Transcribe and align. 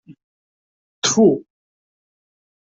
Ttfu! 1.01 1.27